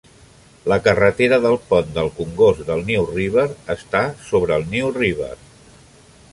La 0.71 0.77
carretera 0.87 1.37
del 1.43 1.57
pont 1.73 1.91
del 1.97 2.09
congost 2.21 2.65
del 2.71 2.83
New 2.89 3.05
River 3.11 3.45
està 3.77 4.03
sobre 4.31 4.59
el 4.61 4.69
New 4.75 4.93
River. 4.99 5.33